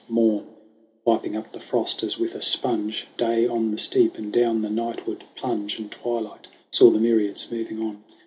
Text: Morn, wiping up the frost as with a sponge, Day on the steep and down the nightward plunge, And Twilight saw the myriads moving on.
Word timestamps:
Morn, 0.09 0.47
wiping 1.05 1.35
up 1.35 1.51
the 1.51 1.59
frost 1.59 2.01
as 2.01 2.17
with 2.17 2.33
a 2.33 2.41
sponge, 2.41 3.05
Day 3.17 3.45
on 3.45 3.69
the 3.69 3.77
steep 3.77 4.17
and 4.17 4.33
down 4.33 4.63
the 4.63 4.67
nightward 4.67 5.21
plunge, 5.35 5.77
And 5.77 5.91
Twilight 5.91 6.47
saw 6.71 6.89
the 6.89 6.97
myriads 6.99 7.51
moving 7.51 7.79
on. 7.79 8.03